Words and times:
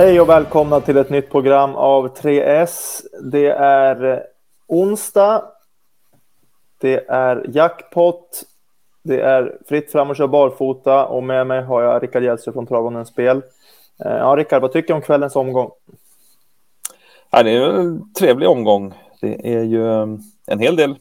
Hej 0.00 0.20
och 0.20 0.28
välkomna 0.28 0.80
till 0.80 0.96
ett 0.96 1.10
nytt 1.10 1.30
program 1.30 1.74
av 1.74 2.14
3S. 2.14 3.00
Det 3.32 3.46
är 3.46 4.12
eh, 4.12 4.18
onsdag. 4.68 5.42
Det 6.80 7.06
är 7.08 7.46
jackpot. 7.48 8.42
Det 9.04 9.20
är 9.20 9.58
fritt 9.68 9.92
fram 9.92 10.10
och 10.10 10.16
köra 10.16 10.28
barfota 10.28 11.06
och 11.06 11.22
med 11.22 11.46
mig 11.46 11.62
har 11.62 11.82
jag 11.82 12.02
Rickard 12.02 12.22
Hjellström 12.22 12.52
från 12.52 12.66
Travanen 12.66 13.06
Spel. 13.06 13.36
Eh, 14.04 14.12
ja, 14.12 14.36
Rickard, 14.36 14.62
vad 14.62 14.72
tycker 14.72 14.88
du 14.88 14.94
om 14.94 15.02
kvällens 15.02 15.36
omgång? 15.36 15.70
Ja, 17.30 17.42
det 17.42 17.50
är 17.50 17.70
en 17.70 18.12
trevlig 18.12 18.48
omgång. 18.48 18.94
Det 19.20 19.56
är 19.56 19.64
ju 19.64 19.92
eh, 19.92 20.06
en 20.46 20.58
hel 20.58 20.76
del 20.76 20.96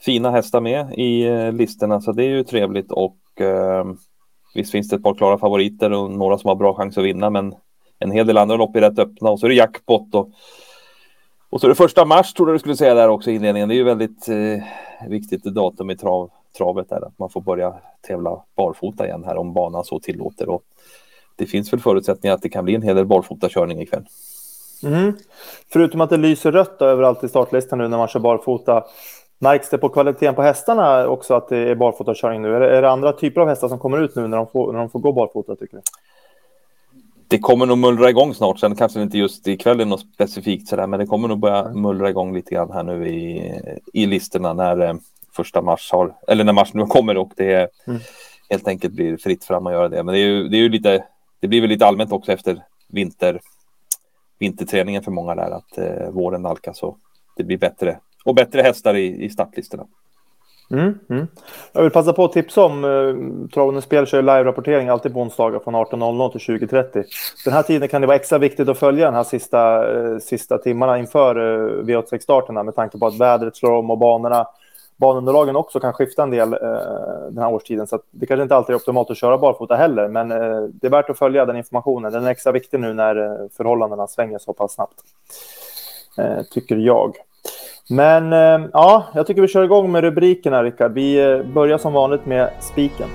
fina 0.00 0.30
hästar 0.30 0.60
med 0.60 0.94
i 0.94 1.30
listorna, 1.52 2.00
så 2.00 2.12
det 2.12 2.24
är 2.24 2.28
ju 2.28 2.44
trevligt 2.44 2.92
och 2.92 3.40
eh, 3.40 3.84
visst 4.54 4.72
finns 4.72 4.88
det 4.88 4.96
ett 4.96 5.02
par 5.02 5.14
klara 5.14 5.38
favoriter 5.38 5.92
och 5.92 6.10
några 6.10 6.38
som 6.38 6.48
har 6.48 6.56
bra 6.56 6.74
chans 6.74 6.98
att 6.98 7.04
vinna, 7.04 7.30
men 7.30 7.54
en 7.98 8.10
hel 8.10 8.26
del 8.26 8.38
andra 8.38 8.56
lopp 8.56 8.76
är 8.76 8.80
rätt 8.80 8.98
öppna 8.98 9.30
och 9.30 9.40
så 9.40 9.46
är 9.46 9.48
det 9.48 9.54
jackpot 9.54 10.14
och, 10.14 10.30
och 11.50 11.60
så 11.60 11.66
är 11.66 11.68
det 11.68 11.74
första 11.74 12.04
mars 12.04 12.32
tror 12.32 12.48
jag 12.48 12.54
du 12.54 12.58
skulle 12.58 12.76
säga 12.76 12.94
där 12.94 13.08
också 13.08 13.30
i 13.30 13.34
inledningen. 13.34 13.68
Det 13.68 13.74
är 13.74 13.76
ju 13.76 13.84
väldigt 13.84 14.28
eh, 14.28 15.08
viktigt 15.08 15.44
datum 15.44 15.90
i 15.90 15.96
trav, 15.96 16.30
travet 16.58 16.88
där 16.88 17.06
att 17.06 17.18
man 17.18 17.30
får 17.30 17.40
börja 17.40 17.74
tävla 18.06 18.42
barfota 18.56 19.06
igen 19.06 19.24
här 19.24 19.36
om 19.36 19.52
banan 19.52 19.84
så 19.84 20.00
tillåter 20.00 20.48
och 20.48 20.62
det 21.36 21.46
finns 21.46 21.72
väl 21.72 21.80
förutsättningar 21.80 22.34
att 22.34 22.42
det 22.42 22.48
kan 22.48 22.64
bli 22.64 22.74
en 22.74 22.82
hel 22.82 22.96
del 22.96 23.06
barfotakörning 23.06 23.80
ikväll. 23.80 24.06
Mm. 24.82 25.12
Förutom 25.72 26.00
att 26.00 26.10
det 26.10 26.16
lyser 26.16 26.52
rött 26.52 26.82
överallt 26.82 27.24
i 27.24 27.28
startlistan 27.28 27.78
nu 27.78 27.88
när 27.88 27.98
man 27.98 28.08
kör 28.08 28.20
barfota. 28.20 28.84
Märks 29.38 29.70
det 29.70 29.78
på 29.78 29.88
kvaliteten 29.88 30.34
på 30.34 30.42
hästarna 30.42 31.08
också 31.08 31.34
att 31.34 31.48
det 31.48 31.56
är 31.56 31.74
barfotakörning 31.74 32.42
nu? 32.42 32.54
Är 32.56 32.60
det, 32.60 32.76
är 32.76 32.82
det 32.82 32.90
andra 32.90 33.12
typer 33.12 33.40
av 33.40 33.48
hästar 33.48 33.68
som 33.68 33.78
kommer 33.78 33.98
ut 33.98 34.16
nu 34.16 34.28
när 34.28 34.36
de 34.36 34.46
får, 34.46 34.72
när 34.72 34.78
de 34.78 34.90
får 34.90 35.00
gå 35.00 35.12
barfota 35.12 35.56
tycker 35.56 35.76
du? 35.76 35.82
Det 37.28 37.38
kommer 37.38 37.66
nog 37.66 37.78
mullra 37.78 38.10
igång 38.10 38.34
snart. 38.34 38.58
Sen 38.58 38.76
kanske 38.76 39.02
inte 39.02 39.18
just 39.18 39.48
ikväll 39.48 39.80
är 39.80 39.84
något 39.84 40.00
specifikt 40.14 40.68
sådär, 40.68 40.86
men 40.86 41.00
det 41.00 41.06
kommer 41.06 41.28
nog 41.28 41.38
börja 41.38 41.68
mullra 41.72 42.10
igång 42.10 42.34
lite 42.34 42.54
grann 42.54 42.72
här 42.72 42.82
nu 42.82 43.08
i, 43.08 43.52
i 43.92 44.06
listorna 44.06 44.52
när 44.52 44.80
eh, 44.80 44.94
första 45.36 45.62
mars 45.62 45.92
har, 45.92 46.14
eller 46.28 46.44
när 46.44 46.52
mars 46.52 46.74
nu 46.74 46.86
kommer 46.86 47.16
och 47.16 47.32
det 47.36 47.70
mm. 47.86 48.00
helt 48.50 48.68
enkelt 48.68 48.94
blir 48.94 49.16
fritt 49.16 49.44
fram 49.44 49.66
att 49.66 49.72
göra 49.72 49.88
det. 49.88 50.02
Men 50.02 50.14
det 50.14 50.20
är 50.20 50.26
ju, 50.26 50.48
det 50.48 50.56
är 50.56 50.60
ju 50.60 50.68
lite, 50.68 51.04
det 51.40 51.48
blir 51.48 51.60
väl 51.60 51.70
lite 51.70 51.86
allmänt 51.86 52.12
också 52.12 52.32
efter 52.32 52.62
vinter, 52.88 53.40
vinterträningen 54.38 55.02
för 55.02 55.10
många 55.10 55.34
där 55.34 55.50
att 55.50 55.78
eh, 55.78 56.10
våren 56.10 56.42
nalkas 56.42 56.82
och 56.82 56.98
det 57.36 57.44
blir 57.44 57.58
bättre 57.58 58.00
och 58.24 58.34
bättre 58.34 58.62
hästar 58.62 58.94
i, 58.94 59.24
i 59.24 59.30
startlistorna. 59.30 59.86
Mm, 60.70 60.98
mm. 61.10 61.26
Jag 61.76 61.82
vill 61.82 61.92
passa 61.92 62.12
på 62.12 62.24
att 62.24 62.32
tipsa 62.32 62.64
om 62.64 62.84
eh, 62.84 63.48
Travande 63.54 63.82
Spel 63.82 64.06
kör 64.06 64.22
live-rapportering 64.22 64.88
alltid 64.88 65.12
på 65.12 65.20
onsdagar 65.20 65.58
från 65.58 65.76
18.00 65.76 66.30
till 66.30 66.40
20.30. 66.40 67.04
Den 67.44 67.54
här 67.54 67.62
tiden 67.62 67.88
kan 67.88 68.00
det 68.00 68.06
vara 68.06 68.16
extra 68.16 68.38
viktigt 68.38 68.68
att 68.68 68.78
följa 68.78 69.04
den 69.04 69.14
här 69.14 69.24
sista, 69.24 69.92
eh, 69.94 70.18
sista 70.18 70.58
timmarna 70.58 70.98
inför 70.98 71.36
eh, 71.36 71.84
V86-starterna 71.84 72.62
med 72.62 72.74
tanke 72.74 72.98
på 72.98 73.06
att 73.06 73.18
vädret 73.18 73.56
slår 73.56 73.72
om 73.72 73.90
och 73.90 73.98
banorna, 73.98 74.46
banunderlagen 74.96 75.56
också 75.56 75.80
kan 75.80 75.92
skifta 75.92 76.22
en 76.22 76.30
del 76.30 76.52
eh, 76.52 76.58
den 77.30 77.38
här 77.38 77.52
årstiden. 77.52 77.86
Så 77.86 78.00
det 78.10 78.26
kanske 78.26 78.42
inte 78.42 78.56
alltid 78.56 78.74
är 78.74 78.76
optimalt 78.76 79.10
att 79.10 79.16
köra 79.16 79.38
barfota 79.38 79.76
heller, 79.76 80.08
men 80.08 80.32
eh, 80.32 80.62
det 80.62 80.86
är 80.86 80.90
värt 80.90 81.10
att 81.10 81.18
följa 81.18 81.46
den 81.46 81.56
informationen. 81.56 82.12
Den 82.12 82.26
är 82.26 82.30
extra 82.30 82.52
viktig 82.52 82.80
nu 82.80 82.94
när 82.94 83.16
eh, 83.16 83.48
förhållandena 83.56 84.06
svänger 84.06 84.38
så 84.38 84.52
pass 84.52 84.72
snabbt, 84.72 85.00
eh, 86.18 86.42
tycker 86.50 86.76
jag. 86.76 87.16
Men 87.88 88.32
eh, 88.32 88.68
ja, 88.72 89.06
jag 89.14 89.26
tycker 89.26 89.42
vi 89.42 89.48
kör 89.48 89.64
igång 89.64 89.92
med 89.92 90.04
rubrikerna, 90.04 90.62
Rickard. 90.62 90.92
Vi 90.92 91.32
eh, 91.32 91.42
börjar 91.42 91.78
som 91.78 91.92
vanligt 91.92 92.26
med 92.26 92.50
spiken. 92.60 93.08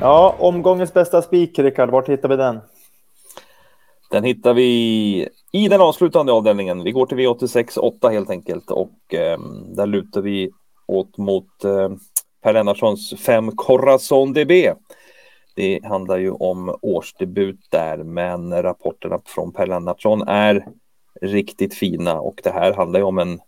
Ja, 0.00 0.36
omgångens 0.38 0.94
bästa 0.94 1.22
spik, 1.22 1.58
Rickard. 1.58 1.90
Vart 1.90 2.08
hittar 2.08 2.28
vi 2.28 2.36
den? 2.36 2.58
Den 4.10 4.24
hittar 4.24 4.54
vi 4.54 5.28
i 5.52 5.68
den 5.68 5.80
avslutande 5.80 6.32
avdelningen. 6.32 6.84
Vi 6.84 6.92
går 6.92 7.06
till 7.06 7.18
V86 7.18 7.78
8 7.78 8.08
helt 8.08 8.30
enkelt 8.30 8.70
och 8.70 9.14
eh, 9.14 9.38
där 9.76 9.86
lutar 9.86 10.20
vi 10.20 10.50
åt 10.86 11.18
mot 11.18 11.64
eh, 11.64 11.88
Per 12.42 12.52
Lennartssons 12.52 13.14
5 13.18 13.50
Corazon 13.56 14.32
DB. 14.32 14.72
Det 15.56 15.80
handlar 15.84 16.18
ju 16.18 16.30
om 16.30 16.78
årsdebut 16.82 17.60
där, 17.70 17.96
men 17.96 18.62
rapporterna 18.62 19.20
från 19.24 19.52
Per 19.52 19.66
Lennartsson 19.66 20.22
är 20.28 20.66
riktigt 21.20 21.74
fina 21.74 22.20
och 22.20 22.40
det 22.44 22.50
här 22.50 22.72
handlar 22.72 23.00
ju 23.00 23.04
om 23.04 23.18
en 23.18 23.40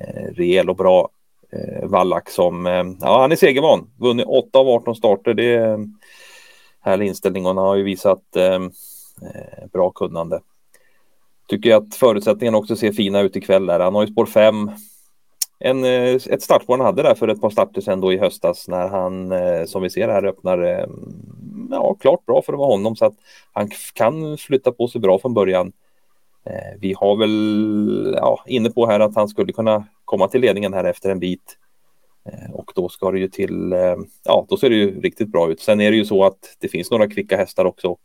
eh, 0.00 0.24
rejäl 0.32 0.70
och 0.70 0.76
bra 0.76 1.08
eh, 1.52 1.88
vallack 1.88 2.30
som, 2.30 2.66
eh, 2.66 2.84
ja 3.00 3.20
han 3.20 3.32
är 3.32 3.36
segervan, 3.36 3.90
vunnit 3.98 4.26
8 4.26 4.58
av 4.58 4.68
18 4.68 4.96
starter, 4.96 5.34
det 5.34 5.54
är 5.54 5.68
en 5.68 5.98
härlig 6.80 7.06
inställning 7.06 7.46
och 7.46 7.54
han 7.54 7.64
har 7.64 7.76
ju 7.76 7.82
visat 7.82 8.36
eh, 8.36 8.54
eh 8.54 9.66
bra 9.72 9.90
kunnande. 9.90 10.40
Tycker 11.48 11.70
jag 11.70 11.82
att 11.82 11.94
förutsättningarna 11.94 12.58
också 12.58 12.76
ser 12.76 12.92
fina 12.92 13.20
ut 13.20 13.36
ikväll 13.36 13.66
där, 13.66 13.80
han 13.80 13.94
har 13.94 14.06
ju 14.06 14.12
spår 14.12 14.26
5 14.26 14.70
en, 15.64 15.84
eh, 15.84 16.14
ett 16.14 16.42
startspår 16.42 16.76
han 16.76 16.86
hade 16.86 17.02
där 17.02 17.14
för 17.14 17.28
ett 17.28 17.40
par 17.40 17.50
starter 17.50 17.80
sedan 17.80 18.00
då 18.00 18.12
i 18.12 18.18
höstas 18.18 18.68
när 18.68 18.88
han 18.88 19.32
eh, 19.32 19.64
som 19.64 19.82
vi 19.82 19.90
ser 19.90 20.08
här 20.08 20.24
öppnar 20.24 20.62
eh, 20.62 20.86
ja, 21.70 21.94
klart 21.94 22.26
bra 22.26 22.42
för 22.42 22.52
att 22.52 22.58
vara 22.58 22.68
honom 22.68 22.96
så 22.96 23.04
att 23.04 23.14
han 23.52 23.70
kan 23.94 24.38
flytta 24.38 24.72
på 24.72 24.88
sig 24.88 25.00
bra 25.00 25.18
från 25.18 25.34
början. 25.34 25.72
Vi 26.80 26.94
har 26.98 27.16
väl 27.16 28.14
ja, 28.16 28.44
inne 28.46 28.70
på 28.70 28.86
här 28.86 29.00
att 29.00 29.14
han 29.14 29.28
skulle 29.28 29.52
kunna 29.52 29.84
komma 30.04 30.28
till 30.28 30.40
ledningen 30.40 30.74
här 30.74 30.84
efter 30.84 31.10
en 31.10 31.18
bit 31.18 31.58
och 32.52 32.72
då 32.74 32.88
ska 32.88 33.10
det 33.10 33.18
ju 33.18 33.28
till, 33.28 33.74
ja 34.24 34.46
då 34.48 34.56
ser 34.56 34.70
det 34.70 34.76
ju 34.76 35.00
riktigt 35.00 35.32
bra 35.32 35.50
ut. 35.50 35.60
Sen 35.60 35.80
är 35.80 35.90
det 35.90 35.96
ju 35.96 36.04
så 36.04 36.24
att 36.24 36.56
det 36.58 36.68
finns 36.68 36.90
några 36.90 37.08
kvicka 37.08 37.36
hästar 37.36 37.64
också 37.64 37.88
och 37.88 38.00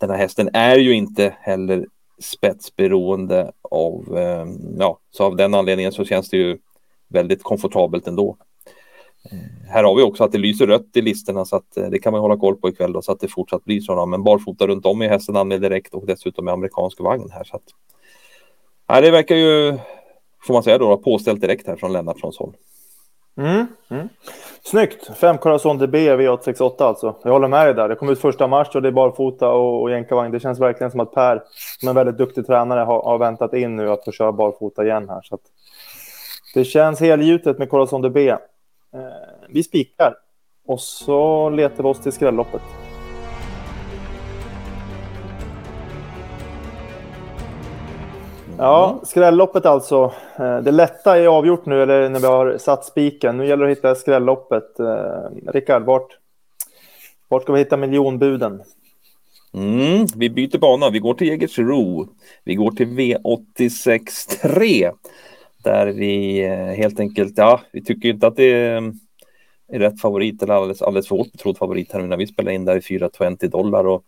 den 0.00 0.10
här 0.10 0.16
hästen 0.16 0.50
är 0.52 0.76
ju 0.76 0.92
inte 0.92 1.34
heller 1.40 1.86
spetsberoende 2.20 3.52
av, 3.62 4.04
ja, 4.78 4.98
så 5.10 5.24
av 5.24 5.36
den 5.36 5.54
anledningen 5.54 5.92
så 5.92 6.04
känns 6.04 6.30
det 6.30 6.36
ju 6.36 6.58
väldigt 7.08 7.42
komfortabelt 7.42 8.06
ändå. 8.06 8.36
Eh, 9.32 9.68
här 9.68 9.84
har 9.84 9.94
vi 9.94 10.02
också 10.02 10.24
att 10.24 10.32
det 10.32 10.38
lyser 10.38 10.66
rött 10.66 10.90
i 10.94 11.02
listorna 11.02 11.44
så 11.44 11.56
att 11.56 11.76
eh, 11.76 11.84
det 11.84 11.98
kan 11.98 12.12
man 12.12 12.20
hålla 12.20 12.36
koll 12.36 12.56
på 12.56 12.68
ikväll 12.68 12.92
då, 12.92 13.02
så 13.02 13.12
att 13.12 13.20
det 13.20 13.28
fortsatt 13.28 13.64
blir 13.64 13.80
så. 13.80 14.06
Men 14.06 14.24
barfota 14.24 14.66
runt 14.66 14.86
om 14.86 15.02
i 15.02 15.08
hästen 15.08 15.36
anmäld 15.36 15.62
direkt 15.62 15.94
och 15.94 16.06
dessutom 16.06 16.44
med 16.44 16.54
amerikansk 16.54 17.00
vagn 17.00 17.30
här. 17.32 17.44
Så 17.44 17.56
att, 17.56 17.62
nej, 18.88 19.02
det 19.02 19.10
verkar 19.10 19.36
ju, 19.36 19.78
får 20.46 20.54
man 20.54 20.62
säga 20.62 20.78
då, 20.78 20.96
påställt 20.96 21.40
direkt 21.40 21.66
här 21.66 21.76
från 21.76 21.92
Lennartssons 21.92 22.38
håll. 22.38 22.56
Mm, 23.38 23.66
mm. 23.90 24.08
Snyggt! 24.62 25.16
Fem 25.16 25.38
Corazon 25.38 25.78
DB 25.78 25.94
V868 25.94 26.82
alltså. 26.82 27.16
Jag 27.24 27.32
håller 27.32 27.48
med 27.48 27.66
dig 27.66 27.74
där. 27.74 27.88
Det 27.88 27.94
kom 27.94 28.08
ut 28.08 28.20
första 28.20 28.46
mars 28.46 28.74
och 28.74 28.82
det 28.82 28.88
är 28.88 28.92
barfota 28.92 29.48
och, 29.48 29.82
och 29.82 29.90
jänkarvagn. 29.90 30.32
Det 30.32 30.40
känns 30.40 30.60
verkligen 30.60 30.90
som 30.90 31.00
att 31.00 31.12
Per, 31.12 31.42
som 31.80 31.88
är 31.88 31.90
en 31.90 31.96
väldigt 31.96 32.18
duktig 32.18 32.46
tränare, 32.46 32.80
har, 32.80 33.02
har 33.02 33.18
väntat 33.18 33.54
in 33.54 33.76
nu 33.76 33.90
att 33.90 34.04
få 34.04 34.12
köra 34.12 34.32
barfota 34.32 34.84
igen 34.84 35.08
här. 35.08 35.20
Så 35.22 35.34
att, 35.34 35.40
det 36.56 36.64
känns 36.64 37.00
helgjutet 37.00 37.58
med 37.58 37.70
Corazon 37.70 38.02
DB. 38.02 38.16
Eh, 38.28 38.38
vi 39.48 39.62
spikar 39.62 40.14
och 40.66 40.80
så 40.80 41.50
letar 41.50 41.82
vi 41.82 41.88
oss 41.88 42.00
till 42.00 42.12
skrälloppet. 42.12 42.62
Ja, 48.58 49.00
skrälloppet 49.02 49.66
alltså. 49.66 50.12
Eh, 50.38 50.58
det 50.58 50.70
lätta 50.70 51.18
är 51.18 51.26
avgjort 51.26 51.66
nu, 51.66 51.82
eller 51.82 52.08
när 52.08 52.20
vi 52.20 52.26
har 52.26 52.58
satt 52.58 52.84
spiken. 52.84 53.36
Nu 53.36 53.46
gäller 53.46 53.66
det 53.66 53.72
att 53.72 53.78
hitta 53.78 53.94
skrälloppet. 53.94 54.80
Eh, 54.80 55.50
Rickard, 55.52 55.82
vart, 55.82 56.18
vart 57.28 57.42
ska 57.42 57.52
vi 57.52 57.58
hitta 57.58 57.76
miljonbuden? 57.76 58.62
Mm, 59.54 60.06
vi 60.16 60.30
byter 60.30 60.58
bana. 60.58 60.90
Vi 60.90 60.98
går 60.98 61.14
till 61.14 61.28
Jägersro. 61.28 62.08
Vi 62.44 62.54
går 62.54 62.70
till 62.70 62.86
V86 62.86 64.00
3 64.42 64.90
där 65.66 65.86
vi 65.86 66.44
eh, 66.44 66.66
helt 66.66 67.00
enkelt, 67.00 67.38
ja, 67.38 67.60
vi 67.72 67.84
tycker 67.84 68.08
inte 68.08 68.26
att 68.26 68.36
det 68.36 68.66
eh, 68.66 68.82
är, 69.72 69.78
rätt 69.78 70.00
favorit 70.00 70.42
eller 70.42 70.54
alldeles, 70.54 70.82
alldeles 70.82 71.08
för 71.08 71.16
hårt 71.16 71.32
betrodd 71.32 71.58
favorit 71.58 71.92
här 71.92 72.00
nu 72.00 72.06
när 72.06 72.16
vi 72.16 72.26
spelar 72.26 72.52
in 72.52 72.64
där 72.64 72.76
i 72.76 72.82
420 72.82 73.46
dollar 73.46 73.86
och 73.86 74.04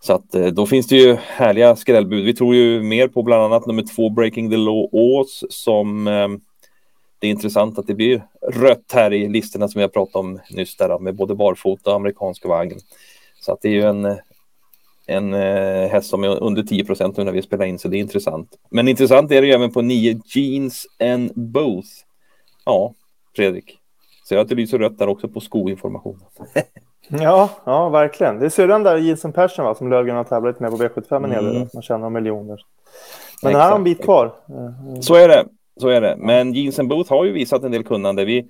så 0.00 0.12
att 0.12 0.34
eh, 0.34 0.46
då 0.46 0.66
finns 0.66 0.86
det 0.86 0.96
ju 0.96 1.14
härliga 1.14 1.76
skrällbud. 1.76 2.24
Vi 2.24 2.34
tror 2.34 2.54
ju 2.54 2.82
mer 2.82 3.08
på 3.08 3.22
bland 3.22 3.42
annat 3.42 3.66
nummer 3.66 3.84
två 3.96 4.10
Breaking 4.10 4.50
the 4.50 4.56
Law 4.56 4.88
Ås 4.92 5.44
som 5.48 6.06
eh, 6.06 6.28
det 7.18 7.26
är 7.26 7.30
intressant 7.30 7.78
att 7.78 7.86
det 7.86 7.94
blir 7.94 8.22
rött 8.52 8.92
här 8.92 9.12
i 9.12 9.28
listorna 9.28 9.68
som 9.68 9.80
jag 9.80 9.92
pratade 9.92 10.18
om 10.18 10.40
nyss 10.50 10.76
där 10.76 10.98
med 10.98 11.14
både 11.14 11.34
barfota 11.34 11.90
och 11.90 11.96
amerikanska 11.96 12.48
vagn. 12.48 12.78
Så 13.40 13.52
att 13.52 13.60
det 13.62 13.68
är 13.68 13.72
ju 13.72 13.82
en 13.82 14.18
en 15.06 15.34
eh, 15.34 15.88
häst 15.88 16.10
som 16.10 16.24
är 16.24 16.42
under 16.42 16.62
10 16.62 16.84
procent 16.84 17.16
när 17.16 17.32
vi 17.32 17.42
spelar 17.42 17.64
in, 17.64 17.78
så 17.78 17.88
det 17.88 17.96
är 17.96 18.00
intressant. 18.00 18.48
Men 18.70 18.88
intressant 18.88 19.32
är 19.32 19.40
det 19.40 19.46
ju 19.46 19.52
även 19.52 19.72
på 19.72 19.82
9 19.82 20.20
Jeans 20.24 20.86
and 21.00 21.32
Both. 21.34 21.88
Ja, 22.64 22.94
Fredrik. 23.36 23.78
Så 24.24 24.34
jag 24.34 24.40
att 24.40 24.48
det 24.48 24.54
lyser 24.54 24.78
rött 24.78 24.98
där 24.98 25.08
också 25.08 25.28
på 25.28 25.40
skoinformationen. 25.40 26.26
ja, 27.08 27.50
ja, 27.64 27.88
verkligen. 27.88 28.38
Det 28.38 28.46
är 28.46 28.50
syrran 28.50 28.82
där 28.82 28.96
Jeans 28.96 29.24
and 29.24 29.34
Passion 29.34 29.64
va, 29.64 29.74
som 29.74 29.90
Löfgren 29.90 30.16
har 30.16 30.24
tävlat 30.24 30.60
med 30.60 30.70
på 30.70 30.76
V75 30.76 31.24
en 31.24 31.32
hel 31.32 31.44
del. 31.44 31.68
Man 31.74 31.82
tjänar 31.82 32.10
miljoner. 32.10 32.60
Men 33.42 33.50
Exakt. 33.50 33.62
här 33.62 33.70
har 33.70 33.76
en 33.76 33.84
bit 33.84 34.02
kvar. 34.02 34.32
Så 35.00 35.14
är 35.14 35.28
det. 35.28 35.46
Så 35.80 35.88
är 35.88 36.00
det. 36.00 36.16
Men 36.18 36.54
Jeans 36.54 36.78
and 36.78 36.88
Booth 36.88 37.10
har 37.10 37.24
ju 37.24 37.32
visat 37.32 37.62
en 37.62 37.72
del 37.72 37.84
kunnande. 37.84 38.24
Vi 38.24 38.46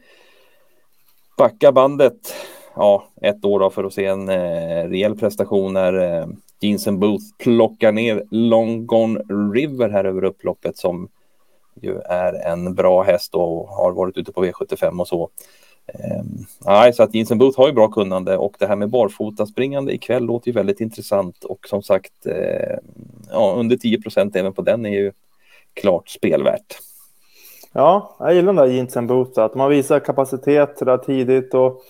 backar 1.38 1.72
bandet 1.72 2.34
ja, 2.76 3.04
ett 3.22 3.44
år 3.44 3.60
då 3.60 3.70
för 3.70 3.84
att 3.84 3.92
se 3.92 4.06
en 4.06 4.28
eh, 4.28 4.88
rejäl 4.88 5.16
prestation 5.16 5.72
när 5.72 6.18
eh, 6.20 6.26
Jensen 6.60 6.98
Booth 6.98 7.24
plockar 7.38 7.92
ner 7.92 8.22
Long 8.30 8.86
Gone 8.86 9.20
River 9.54 9.88
här 9.88 10.04
över 10.04 10.24
upploppet 10.24 10.76
som 10.76 11.08
ju 11.80 11.98
är 11.98 12.32
en 12.32 12.74
bra 12.74 13.02
häst 13.02 13.34
och 13.34 13.68
har 13.68 13.92
varit 13.92 14.16
ute 14.16 14.32
på 14.32 14.44
V75 14.44 15.00
och 15.00 15.08
så. 15.08 15.30
Eh, 15.86 16.22
nej, 16.66 16.92
så 16.92 17.02
att 17.02 17.14
Jensen 17.14 17.38
Booth 17.38 17.58
har 17.58 17.66
ju 17.66 17.72
bra 17.72 17.88
kunnande 17.88 18.36
och 18.36 18.56
det 18.58 18.66
här 18.66 18.76
med 18.76 18.90
barfota 18.90 19.46
springande 19.46 19.92
ikväll 19.92 20.24
låter 20.24 20.48
ju 20.48 20.52
väldigt 20.52 20.80
intressant 20.80 21.44
och 21.44 21.68
som 21.68 21.82
sagt 21.82 22.26
eh, 22.26 22.78
ja, 23.30 23.54
under 23.58 23.76
10 23.76 24.02
procent 24.02 24.36
även 24.36 24.52
på 24.52 24.62
den 24.62 24.86
är 24.86 24.90
ju 24.90 25.12
klart 25.74 26.08
spelvärt. 26.08 26.78
Ja, 27.72 28.16
jag 28.18 28.34
gillar 28.34 28.46
den 28.46 28.56
där 28.56 28.74
Jensen 28.74 29.06
Booth, 29.06 29.40
att 29.40 29.54
man 29.54 29.70
visar 29.70 30.00
kapacitet 30.00 30.76
där 30.78 30.98
tidigt 30.98 31.54
och 31.54 31.82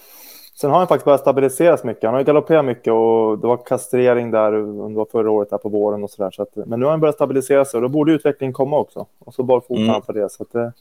sen 0.55 0.71
har 0.71 0.79
han 0.79 0.89
faktiskt 0.89 1.05
börjat 1.05 1.21
stabiliseras 1.21 1.85
mycket. 1.85 2.05
Han 2.05 2.15
har 2.15 2.21
ju 2.21 2.25
galopperat 2.25 2.65
mycket 2.65 2.93
och 2.93 3.39
det 3.39 3.47
var 3.47 3.57
kastrering 3.57 4.31
där 4.31 4.55
under 4.55 5.07
förra 5.13 5.31
året 5.31 5.49
här 5.51 5.59
på 5.59 5.69
våren 5.69 6.05
och 6.05 6.11
så 6.11 6.23
där. 6.23 6.31
Så 6.31 6.43
att, 6.43 6.57
men 6.67 6.81
nu 6.81 6.85
har 6.87 6.91
han 6.91 7.01
börjat 7.01 7.15
stabilisera 7.15 7.65
sig 7.65 7.79
och 7.79 7.83
då 7.83 7.89
borde 7.89 8.13
utvecklingen 8.13 8.53
komma 8.53 8.79
också. 8.79 9.07
Och 9.19 9.35
så 9.35 9.43
barfota 9.43 9.81
mm. 9.81 10.03
för 10.03 10.13
det. 10.13 10.33
Så 10.33 10.43
att 10.43 10.53
det, 10.53 10.73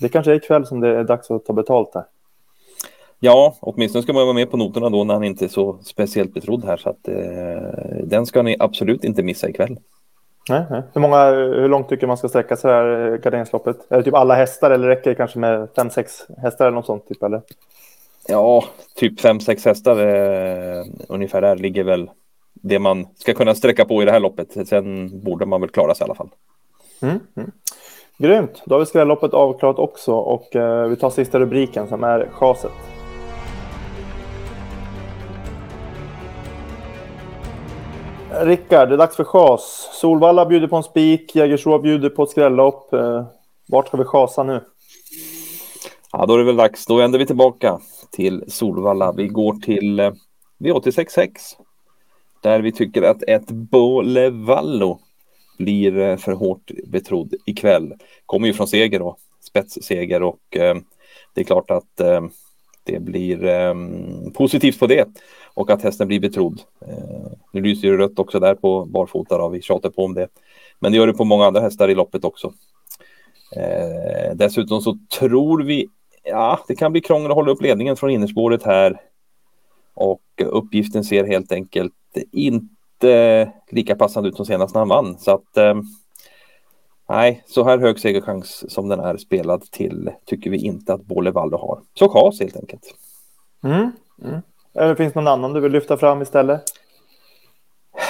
det 0.00 0.08
kanske 0.08 0.32
är 0.32 0.36
ikväll 0.36 0.66
som 0.66 0.80
det 0.80 0.88
är 0.88 1.04
dags 1.04 1.30
att 1.30 1.44
ta 1.44 1.52
betalt 1.52 1.92
där. 1.92 2.04
Ja, 3.20 3.54
åtminstone 3.60 4.02
ska 4.02 4.12
man 4.12 4.22
vara 4.22 4.34
med 4.34 4.50
på 4.50 4.56
noterna 4.56 4.90
då 4.90 5.04
när 5.04 5.14
han 5.14 5.24
inte 5.24 5.44
är 5.44 5.48
så 5.48 5.78
speciellt 5.82 6.34
betrodd 6.34 6.64
här. 6.64 6.76
Så 6.76 6.90
att 6.90 7.08
eh, 7.08 8.04
den 8.04 8.26
ska 8.26 8.42
ni 8.42 8.56
absolut 8.58 9.04
inte 9.04 9.22
missa 9.22 9.48
ikväll. 9.48 9.78
Nej, 10.48 10.64
nej. 10.70 10.82
Hur, 10.92 11.00
många, 11.00 11.30
hur 11.30 11.68
långt 11.68 11.88
tycker 11.88 12.06
man 12.06 12.16
ska 12.16 12.28
sträcka 12.28 12.56
sig 12.56 12.70
här 12.70 13.16
garderingsloppet? 13.16 13.76
Är 13.88 13.96
det 13.96 14.02
typ 14.02 14.14
alla 14.14 14.34
hästar 14.34 14.70
eller 14.70 14.88
räcker 14.88 15.10
det 15.10 15.16
kanske 15.16 15.38
med 15.38 15.68
fem, 15.76 15.90
sex 15.90 16.26
hästar 16.42 16.66
eller 16.66 16.74
något 16.74 16.86
sånt? 16.86 17.08
Typ, 17.08 17.22
eller? 17.22 17.42
Ja, 18.30 18.64
typ 18.96 19.20
fem, 19.20 19.40
sex 19.40 19.64
hästar 19.64 19.96
eh, 19.98 20.84
ungefär 21.08 21.40
där 21.40 21.56
ligger 21.56 21.84
väl 21.84 22.10
det 22.54 22.78
man 22.78 23.06
ska 23.16 23.34
kunna 23.34 23.54
sträcka 23.54 23.84
på 23.84 24.02
i 24.02 24.04
det 24.04 24.12
här 24.12 24.20
loppet. 24.20 24.68
Sen 24.68 25.20
borde 25.20 25.46
man 25.46 25.60
väl 25.60 25.70
klara 25.70 25.94
sig 25.94 26.04
i 26.04 26.06
alla 26.06 26.14
fall. 26.14 26.28
Mm, 27.02 27.20
mm. 27.36 27.50
Grymt, 28.18 28.62
då 28.64 28.74
har 28.74 28.80
vi 28.80 28.86
skrälloppet 28.86 29.34
avklarat 29.34 29.78
också 29.78 30.12
och 30.12 30.56
eh, 30.56 30.88
vi 30.88 30.96
tar 30.96 31.10
sista 31.10 31.40
rubriken 31.40 31.88
som 31.88 32.04
är 32.04 32.28
chaset. 32.32 32.72
Rickard, 38.30 38.88
det 38.88 38.94
är 38.94 38.98
dags 38.98 39.16
för 39.16 39.24
chas. 39.24 39.90
Solvalla 39.92 40.46
bjuder 40.46 40.68
på 40.68 40.76
en 40.76 40.82
spik, 40.82 41.36
Jägersro 41.36 41.78
bjuder 41.78 42.08
på 42.10 42.22
ett 42.22 42.30
skrällopp. 42.30 42.92
Eh, 42.92 43.24
vart 43.68 43.88
ska 43.88 43.96
vi 43.96 44.04
chasa 44.04 44.42
nu? 44.42 44.60
Ja, 46.12 46.26
då 46.26 46.34
är 46.34 46.38
det 46.38 46.44
väl 46.44 46.56
dags. 46.56 46.86
Då 46.86 46.96
vänder 46.96 47.18
vi 47.18 47.26
tillbaka 47.26 47.78
till 48.10 48.44
Solvalla. 48.48 49.12
Vi 49.12 49.28
går 49.28 49.54
till 49.54 50.00
eh, 50.00 50.12
V86.6 50.58 51.30
där 52.42 52.60
vi 52.60 52.72
tycker 52.72 53.02
att 53.02 53.22
ett 53.22 53.46
Bolevallo 53.46 54.98
blir 55.58 55.98
eh, 55.98 56.16
för 56.16 56.32
hårt 56.32 56.70
betrodd 56.86 57.34
ikväll. 57.46 57.94
Kommer 58.26 58.46
ju 58.46 58.52
från 58.52 58.68
seger 58.68 58.98
då, 58.98 59.16
spetsseger 59.40 60.22
och 60.22 60.56
eh, 60.56 60.76
det 61.34 61.40
är 61.40 61.44
klart 61.44 61.70
att 61.70 62.00
eh, 62.00 62.20
det 62.84 63.00
blir 63.00 63.44
eh, 63.44 63.74
positivt 64.34 64.78
på 64.78 64.86
det 64.86 65.08
och 65.54 65.70
att 65.70 65.82
hästen 65.82 66.08
blir 66.08 66.20
betrodd. 66.20 66.60
Eh, 66.86 67.32
nu 67.52 67.60
lyser 67.60 67.90
det 67.90 67.98
rött 67.98 68.18
också 68.18 68.40
där 68.40 68.54
på 68.54 68.84
barfota, 68.84 69.38
då. 69.38 69.48
vi 69.48 69.62
tjatar 69.62 69.90
på 69.90 70.04
om 70.04 70.14
det. 70.14 70.28
Men 70.78 70.92
det 70.92 70.98
gör 70.98 71.06
det 71.06 71.12
på 71.12 71.24
många 71.24 71.46
andra 71.46 71.60
hästar 71.60 71.88
i 71.88 71.94
loppet 71.94 72.24
också. 72.24 72.52
Eh, 73.56 74.34
dessutom 74.34 74.80
så 74.80 74.98
tror 75.18 75.62
vi, 75.62 75.88
ja, 76.22 76.60
det 76.68 76.74
kan 76.76 76.92
bli 76.92 77.00
krångel 77.00 77.30
att 77.30 77.34
hålla 77.34 77.50
upp 77.50 77.62
ledningen 77.62 77.96
från 77.96 78.10
innerspåret 78.10 78.62
här. 78.62 79.00
Och 79.94 80.22
uppgiften 80.38 81.04
ser 81.04 81.24
helt 81.24 81.52
enkelt 81.52 81.94
inte 82.32 83.52
lika 83.70 83.96
passande 83.96 84.28
ut 84.28 84.36
som 84.36 84.46
senast 84.46 84.74
när 84.74 84.80
han 84.80 84.88
vann. 84.88 85.18
Så 85.18 85.30
att 85.30 85.56
eh, 85.56 85.74
nej, 87.08 87.42
så 87.46 87.64
här 87.64 87.78
hög 87.78 87.98
segerchans 87.98 88.72
som 88.72 88.88
den 88.88 89.00
är 89.00 89.16
spelad 89.16 89.62
till 89.70 90.10
tycker 90.24 90.50
vi 90.50 90.58
inte 90.58 90.94
att 90.94 91.04
Båle 91.04 91.30
har. 91.30 91.80
Så 91.94 92.08
chas 92.08 92.40
helt 92.40 92.56
enkelt. 92.56 92.94
Mm. 93.64 93.90
Mm. 94.24 94.40
Eller 94.74 94.94
finns 94.94 95.14
någon 95.14 95.28
annan 95.28 95.52
du 95.52 95.60
vill 95.60 95.72
lyfta 95.72 95.96
fram 95.96 96.22
istället? 96.22 96.62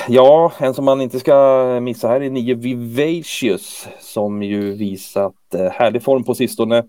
Ja, 0.09 0.53
en 0.59 0.75
som 0.75 0.85
man 0.85 1.01
inte 1.01 1.21
ska 1.21 1.79
missa 1.83 2.09
här 2.09 2.21
är 2.21 2.31
nio 2.31 2.55
Vivacious 2.55 3.89
som 4.01 4.43
ju 4.43 4.73
visat 4.75 5.55
eh, 5.55 5.71
härlig 5.71 6.03
form 6.03 6.25
på 6.25 6.35
sistone. 6.35 6.85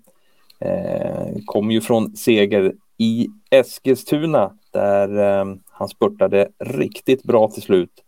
Eh, 0.59 1.27
kom 1.45 1.71
ju 1.71 1.81
från 1.81 2.15
seger 2.15 2.73
i 2.97 3.27
Eskilstuna 3.50 4.53
där 4.71 5.39
eh, 5.39 5.56
han 5.71 5.89
spurtade 5.89 6.50
riktigt 6.59 7.23
bra 7.23 7.47
till 7.47 7.61
slut. 7.61 8.03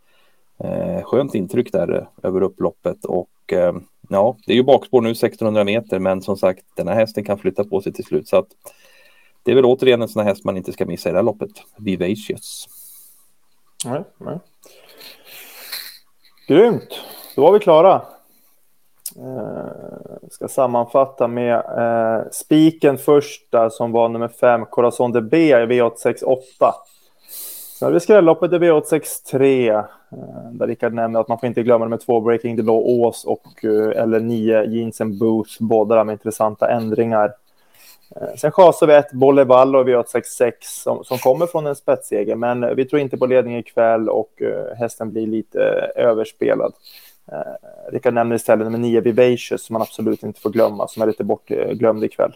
Eh, 0.64 1.04
skönt 1.04 1.36
intryck 1.36 1.72
där 1.72 1.98
eh, 1.98 2.28
över 2.30 2.42
upploppet 2.42 3.06
och 3.06 3.54
eh, 3.54 3.74
ja, 4.10 4.38
det 4.46 4.52
är 4.52 4.56
ju 4.56 4.64
bakspår 4.64 5.02
nu 5.02 5.12
1600 5.12 5.64
meter 5.64 6.00
men 6.00 6.22
som 6.22 6.38
sagt 6.38 6.66
den 6.76 6.88
här 6.88 6.96
hästen 6.96 7.24
kan 7.24 7.38
flytta 7.38 7.64
på 7.64 7.82
sig 7.82 7.94
till 7.94 8.06
slut 8.06 8.28
så 8.28 8.38
att 8.38 8.48
det 9.44 9.52
är 9.52 9.56
väl 9.56 9.66
återigen 9.66 10.02
en 10.02 10.08
sån 10.08 10.24
här 10.24 10.30
häst 10.30 10.44
man 10.44 10.58
inte 10.58 10.74
ska 10.74 10.86
missa 10.86 11.10
i 11.10 11.12
det 11.12 11.18
här 11.18 11.24
loppet. 11.24 11.52
Vivacious. 11.78 12.68
Nej, 13.86 14.04
nej. 14.18 14.40
Grymt, 16.48 17.00
då 17.36 17.42
var 17.42 17.54
vi 17.54 17.60
klara. 17.60 18.02
Eh, 19.18 20.30
ska 20.30 20.48
sammanfatta 20.48 21.28
med 21.28 21.56
eh, 21.56 22.24
spiken 22.32 22.98
första 22.98 23.70
som 23.70 23.92
var 23.92 24.10
nummer 24.10 24.28
fem, 24.28 24.66
Corazon 24.66 25.12
de 25.12 25.22
B 25.22 25.38
i 25.38 25.54
V868. 25.54 26.72
Sen 27.80 27.86
har 27.86 27.92
vi 27.92 28.00
skrälloppet 28.00 28.54
i 28.54 28.56
V863 28.56 29.70
eh, 29.70 29.84
där 30.52 30.68
Rickard 30.68 30.94
nämner 30.94 31.20
att 31.20 31.28
man 31.28 31.40
får 31.40 31.48
inte 31.48 31.64
glömma 31.64 31.86
nummer 31.86 31.98
två, 31.98 32.22
Breaking 32.22 32.58
the 32.58 32.64
Law 32.64 32.84
Ås 32.86 33.26
och 33.26 33.66
eh, 33.66 34.02
eller 34.02 34.20
nio, 34.20 34.64
Jeans 34.64 35.02
and 35.02 35.20
Boots, 35.20 35.60
båda 35.60 36.04
med 36.04 36.14
intressanta 36.14 36.70
ändringar. 36.70 37.34
Eh, 38.16 38.36
sen 38.38 38.52
chasar 38.52 38.88
vi 38.88 38.94
ett 38.94 39.12
Bollevallo 39.12 39.84
V866 39.84 40.52
som, 40.62 41.04
som 41.04 41.18
kommer 41.18 41.46
från 41.46 41.68
en 41.68 41.76
spetsseger, 41.76 42.36
men 42.36 42.76
vi 42.76 42.86
tror 42.86 43.02
inte 43.02 43.18
på 43.18 43.26
ledning 43.26 43.58
ikväll 43.58 44.10
och 44.10 44.42
uh, 44.42 44.76
hästen 44.78 45.12
blir 45.12 45.28
lite 45.28 45.60
uh, 45.60 46.06
överspelad. 46.06 46.74
Eh, 47.32 47.92
Rickard 47.92 48.14
nämner 48.14 48.36
istället 48.36 48.66
nummer 48.66 48.78
9 48.78 49.02
Vivacious 49.02 49.66
som 49.66 49.74
man 49.74 49.82
absolut 49.82 50.24
inte 50.24 50.42
får 50.42 50.50
glömma, 50.50 50.88
som 50.88 51.02
är 51.02 51.08
lite 51.08 51.24
bortglömd 51.24 52.04
eh, 52.04 52.06
ikväll. 52.06 52.36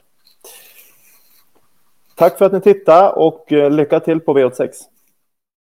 Tack 2.16 2.38
för 2.38 2.46
att 2.46 2.54
ni 2.54 2.62
tittade 2.62 3.10
och 3.10 3.52
eh, 3.52 3.72
lycka 3.72 4.00
till 4.00 4.20
på 4.20 4.38
V86. 4.38 4.70